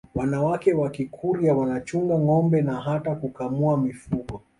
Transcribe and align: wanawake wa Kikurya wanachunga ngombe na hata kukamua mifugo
wanawake 0.15 0.73
wa 0.73 0.89
Kikurya 0.89 1.53
wanachunga 1.55 2.19
ngombe 2.19 2.61
na 2.61 2.81
hata 2.81 3.15
kukamua 3.15 3.77
mifugo 3.77 4.41